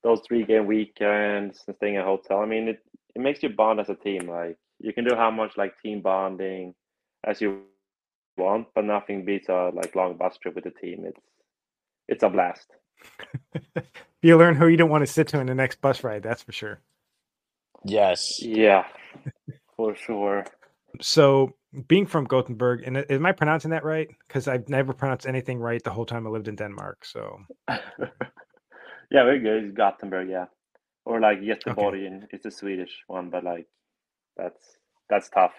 [0.04, 2.40] those three game weekends and staying at a hotel.
[2.40, 2.80] I mean, it
[3.16, 4.28] it makes you bond as a team.
[4.28, 6.76] Like you can do how much like team bonding
[7.24, 7.64] as you
[8.38, 11.04] want, but nothing beats a like long bus trip with the team.
[11.04, 11.26] It's
[12.08, 12.68] it's a blast.
[14.22, 16.24] you learn who you don't want to sit to in the next bus ride.
[16.24, 16.82] That's for sure.
[17.84, 18.42] Yes.
[18.42, 18.86] Yeah,
[19.76, 20.46] for sure.
[21.02, 21.56] So,
[21.88, 24.08] being from Gothenburg, and uh, am I pronouncing that right?
[24.28, 27.06] Because I've never pronounced anything right the whole time I lived in Denmark.
[27.06, 27.78] So, yeah,
[29.12, 29.76] very good.
[29.76, 30.46] Gothenburg, yeah
[31.08, 32.26] or like Göteborg okay.
[32.32, 33.68] it's a Swedish one, but like
[34.36, 34.62] that's
[35.10, 35.54] that's tough.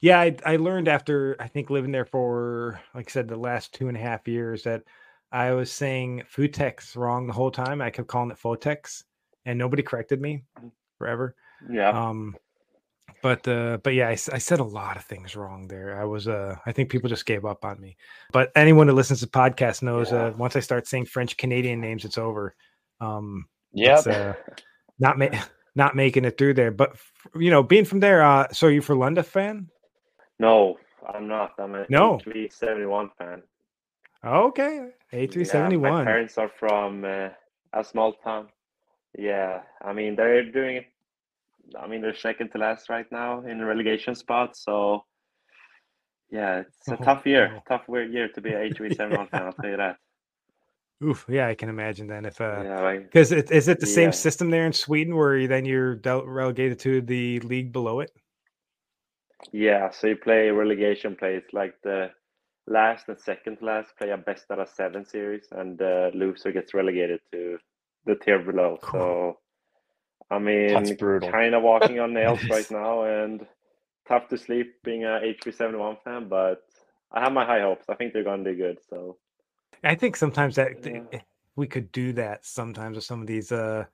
[0.00, 3.72] Yeah, I, I learned after I think living there for like I said the last
[3.72, 4.82] two and a half years that
[5.32, 7.80] I was saying Futex wrong the whole time.
[7.82, 9.02] I kept calling it Fotex,
[9.44, 10.44] and nobody corrected me
[10.98, 11.34] forever.
[11.70, 11.90] Yeah.
[11.90, 12.34] Um,
[13.22, 16.00] but uh, but yeah, I said a lot of things wrong there.
[16.00, 17.96] I was uh, I think people just gave up on me.
[18.32, 20.26] But anyone who listens to the podcast knows Yeah.
[20.26, 22.54] uh, once I start saying French Canadian names, it's over.
[23.00, 24.34] Um, it's, uh,
[24.98, 25.28] not ma-
[25.74, 26.70] not making it through there.
[26.70, 26.96] But
[27.34, 29.68] you know, being from there, uh, so are you Frölunda fan?
[30.38, 30.76] No,
[31.12, 31.52] I'm not.
[31.58, 32.18] I'm a No.
[32.22, 33.42] 371 fan.
[34.24, 35.44] Okay, HV71.
[35.46, 37.28] Yeah, my parents are from uh,
[37.72, 38.48] a small town.
[39.16, 40.86] Yeah, I mean they're doing it.
[41.78, 44.56] I mean they're second to last right now in relegation spot.
[44.56, 45.04] So
[46.30, 47.54] yeah, it's a Oh, tough year.
[47.54, 47.62] no.
[47.68, 49.28] Tough weird year to be HV seventy one.
[49.28, 49.46] fan.
[49.46, 49.96] I'll tell you that.
[51.04, 53.86] Oof, yeah, I can imagine then if uh, Yeah, like, because it, is it the
[53.86, 54.12] same Yeah.
[54.12, 58.10] system there in Sweden where then you're relegated to the league below it?
[59.52, 59.90] yeah.
[59.90, 62.10] So you play relegation plays like the
[62.68, 66.52] last and second to last play a best out of seven series, and the loser
[66.52, 67.58] gets relegated to
[68.06, 68.78] the tier below.
[68.82, 69.00] Cool.
[69.00, 69.38] So
[70.30, 73.46] I mean, kind of walking on nails right now, and
[74.06, 76.28] tough to sleep being a HV71 fan.
[76.28, 76.62] But
[77.12, 77.86] I have my high hopes.
[77.88, 78.78] I think they're going to do good.
[78.88, 79.16] So
[79.84, 81.20] I think sometimes that Yeah.
[81.56, 83.84] we could do that sometimes with some of these uh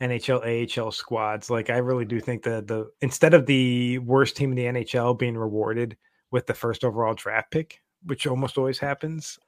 [0.00, 1.50] NHL AHL squads.
[1.50, 5.18] Like I really do think that the instead of the worst team in the NHL
[5.18, 5.96] being rewarded
[6.30, 9.38] with the first overall draft pick, which almost always happens.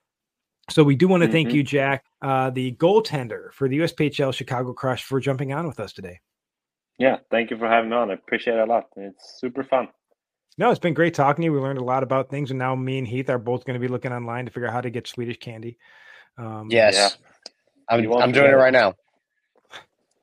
[0.71, 1.55] So we do want to thank Mhm.
[1.55, 5.93] you, Jack, uh, the goaltender for the USPHL Chicago Crush, for jumping on with us
[5.93, 6.21] today.
[6.99, 8.11] yeah, thank you for having me on.
[8.11, 8.87] I appreciate it a lot.
[8.97, 9.89] It's super fun.
[10.59, 11.53] No, it's been great talking to you.
[11.53, 13.81] We learned a lot about things, and now me and Heath are both going to
[13.81, 15.79] be looking online to figure out how to get Swedish candy.
[16.39, 17.19] Um, Yes.
[17.89, 18.57] I'm I'm doing it it.
[18.57, 18.95] right now.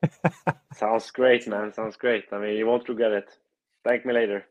[0.74, 1.72] Sounds great, man.
[1.74, 2.24] Sounds great.
[2.32, 3.28] I mean, you won't regret it.
[3.84, 4.46] Thank me later.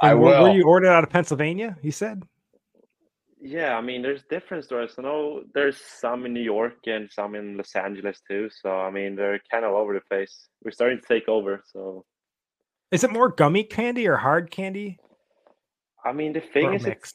[0.00, 1.76] I and were- Were you ordered out of Pennsylvania?
[1.82, 2.22] He said.
[3.40, 4.94] Yeah, I mean, there's different stores.
[4.98, 8.48] I know there's some in New York and some in Los Angeles too.
[8.62, 10.48] So I mean, they're kind of all over the place.
[10.64, 11.62] We're starting to take over.
[11.72, 12.04] So
[12.90, 14.98] Is it more gummy candy or hard candy?
[16.04, 17.14] I mean, the thing is, it's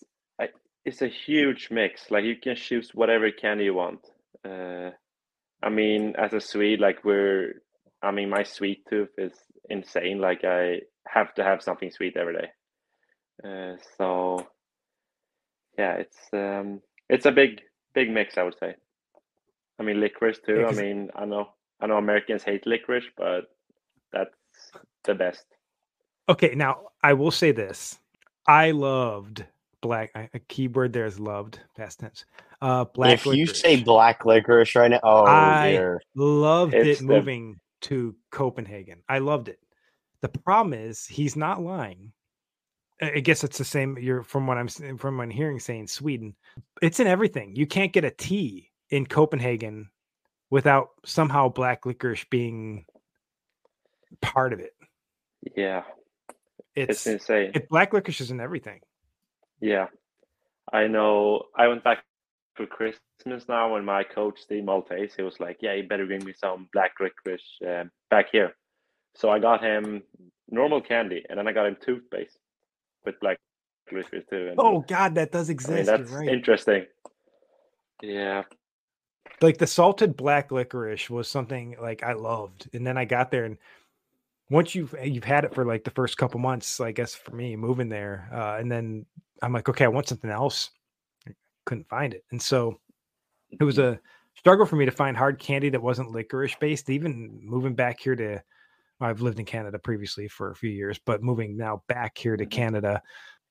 [0.85, 2.09] it's a huge mix.
[2.09, 3.99] Like you can choose whatever candy you want.
[4.43, 4.91] Uh,
[5.63, 7.61] I mean, as a Swede, like we're,
[8.01, 9.33] I mean, my sweet tooth is
[9.69, 10.19] insane.
[10.19, 12.49] Like I have to have something sweet every day.
[13.43, 14.47] Uh, so
[15.77, 17.61] yeah, it's um, it's a big
[17.93, 18.75] big mix, I would say.
[19.79, 20.55] I mean, licorice too.
[20.59, 23.49] Yeah, I 'cause- mean, I know I know Americans hate licorice, but
[24.11, 24.35] that's
[25.03, 25.45] the best.
[26.29, 27.99] Okay, now I will say this:
[28.47, 29.45] I loved
[29.81, 30.11] black.
[30.33, 32.25] A keyword there is loved, past tense.
[32.61, 33.13] Uh, black.
[33.13, 36.01] if you say black licorice right now, oh I- dear.
[36.15, 39.01] loved It's it the- moving to Copenhagen.
[39.09, 39.59] I loved it.
[40.21, 42.13] The problem is he's not lying.
[43.01, 43.97] I guess it's the same.
[43.97, 46.35] You're from what I'm from what I'm hearing saying Sweden.
[46.81, 47.55] It's in everything.
[47.55, 49.89] You can't get a tea in Copenhagen
[50.51, 52.85] without somehow black licorice being
[54.21, 54.73] part of it.
[55.55, 55.83] Yeah,
[56.75, 57.51] It's it's insane.
[57.55, 58.81] it, black licorice is in everything.
[59.59, 59.87] Yeah,
[60.71, 61.43] I know.
[61.57, 62.03] I went back
[62.55, 66.23] for Christmas now, and my coach Steve Maltese, he was like, "Yeah, you better bring
[66.23, 68.51] me some black licorice um, back here."
[69.15, 70.03] So I got him
[70.49, 72.37] normal candy, and then I got him toothpaste
[73.05, 73.37] with black
[73.91, 74.49] licorice too.
[74.49, 75.75] And Oh God, that does I exist.
[75.75, 76.29] mean, that's right.
[76.29, 76.85] interesting.
[78.01, 78.43] Yeah,
[79.41, 83.45] like the salted black licorice was something like I loved, and then I got there
[83.45, 83.57] and
[84.51, 87.55] once you've you've had it for like the first couple months, I guess for me
[87.55, 89.05] moving there, uh, and then
[89.41, 90.69] I'm like, okay, I want something else.
[91.27, 91.31] I
[91.65, 92.79] couldn't find it, and so
[93.59, 93.99] it was a
[94.35, 96.89] struggle for me to find hard candy that wasn't licorice based.
[96.89, 98.41] Even moving back here to, well,
[99.01, 102.45] I've lived in Canada previously for a few years, but moving now back here to
[102.45, 102.51] Mhm.
[102.51, 103.01] Canada,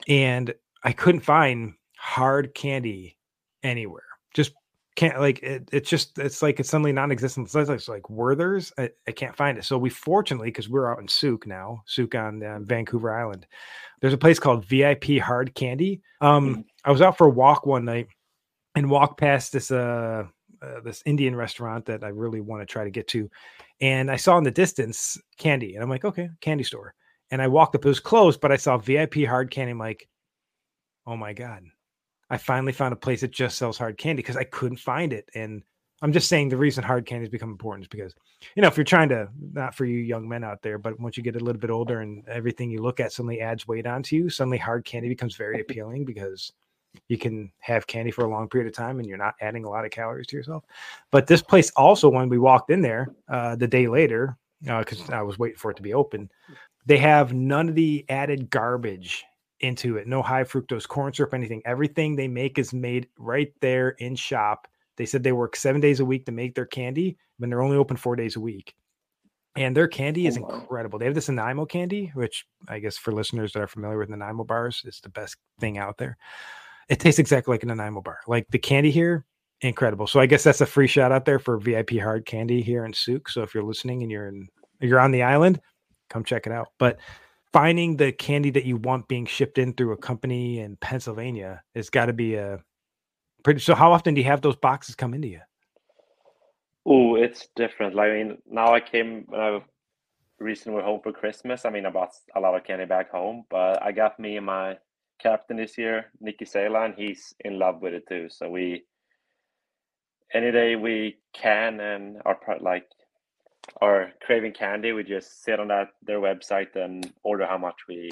[0.09, 3.19] and I couldn't find hard candy
[3.63, 4.05] anywhere.
[4.35, 4.53] Just
[4.97, 7.47] can't like it, it's just it's like it's suddenly non-existent.
[7.47, 8.73] It's like, it's like Werther's.
[8.79, 9.65] I, I can't find it.
[9.65, 13.47] So we fortunately, because we're out in Sooke now, Sooke on uh, Vancouver Island.
[14.01, 16.03] There's a place called VIP Hard Candy.
[16.21, 16.65] Um, Mhm.
[16.85, 18.09] I was out for a walk one night
[18.75, 20.25] and walked past this uh,
[20.63, 23.31] uh this Indian restaurant that I really want to try to get to,
[23.81, 26.95] and I saw in the distance candy, and I'm like, okay, candy store.
[27.31, 27.85] And I walked up.
[27.85, 29.71] It was closed, but I saw VIP Hard Candy.
[29.71, 30.09] I'm like,
[31.07, 31.63] oh my god
[32.31, 35.29] I finally found a place that just sells hard candy because I couldn't find it.
[35.35, 35.63] And
[36.01, 38.15] I'm just saying the reason hard candy has become important is because,
[38.55, 41.17] you know, if you're trying to, not for you young men out there, but once
[41.17, 44.17] you get a little bit older and everything you look at suddenly adds weight onto
[44.17, 46.53] you, suddenly hard candy becomes very appealing because
[47.09, 49.71] you can have candy for a long period of time and you're not adding a
[49.71, 50.65] lot of calories to yourself.
[51.11, 55.23] But this place also, when we walked in there uh, the day later, because I
[55.23, 56.31] was waiting for it to be open,
[56.87, 59.25] they have none of the added garbage
[59.61, 60.07] into it.
[60.07, 61.63] No high fructose corn syrup, anything.
[61.65, 64.67] Everything they make is made right there in shop.
[64.97, 67.77] They said they work seven days a week to make their candy when they're only
[67.77, 68.75] open four days a week.
[69.57, 70.99] And their candy is Oh, incredible.
[70.99, 74.45] They have this Nanaimo candy, which I guess for listeners that are familiar with Nanaimo
[74.45, 76.17] bars, is the best thing out there.
[76.91, 78.19] It tastes exactly like a Nanaimo bar.
[78.27, 79.25] Like the candy here,
[79.61, 80.07] incredible.
[80.07, 82.93] So I guess that's a free shout out there for VIP hard candy here in
[82.93, 83.29] Sooke.
[83.29, 84.49] So if you're listening and you're in
[84.81, 85.61] you're on the island,
[86.09, 86.69] come check it out.
[86.79, 86.99] But
[87.53, 91.91] finding the candy that you want being shipped in through a company in Pennsylvania has
[91.91, 92.59] got to be a
[93.45, 93.61] pretty.
[93.61, 95.41] So how often do you have those boxes come into you?
[96.87, 97.95] Oh, it's different.
[97.95, 99.61] Like, I mean, now I came when I
[100.39, 101.65] recently home for Christmas.
[101.65, 104.47] I mean, I bought a lot of candy back home, but I got me and
[104.47, 104.79] my
[105.23, 108.29] captain this year, Nikki Sela, and he's in love with it too.
[108.31, 108.85] So we,
[110.35, 112.87] any day we can and are like
[113.81, 118.11] are craving candy, we just sit on that their website and order how much we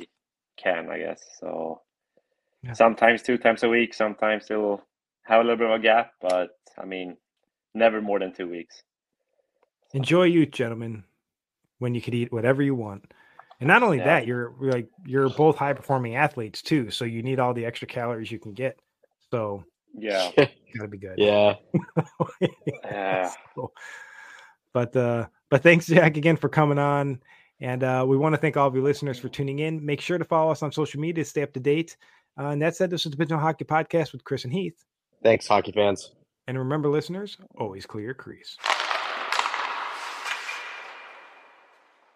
[0.63, 1.23] can, I guess.
[1.41, 1.83] So
[2.65, 2.75] Yeah.
[2.75, 4.83] sometimes two times a week, sometimes they'll
[5.25, 7.17] have a little bit of a gap, but I mean,
[7.75, 8.83] never more than two weeks.
[9.95, 11.05] Enjoy youth, gentlemen,
[11.79, 13.13] when you could eat whatever you want.
[13.61, 14.05] And not only Yeah.
[14.05, 16.91] that, you're like you're both high performing athletes too.
[16.91, 18.79] So you need all the extra calories you can get.
[19.31, 19.65] So
[19.97, 20.31] Yeah.
[20.77, 21.15] gotta be good.
[21.19, 21.55] yeah.
[22.85, 23.31] Yeah.
[23.55, 23.73] So,
[24.73, 27.21] but uh but thanks jack again for coming on
[27.61, 30.19] and uh we want to thank all of you listeners for tuning in make sure
[30.19, 31.97] to follow us on social media to stay up to date
[32.39, 34.85] uh, and that said this is the pigeon hockey podcast with chris and heath
[35.25, 36.13] Thanks, hockey fans.
[36.47, 38.57] and remember listeners always clear your crease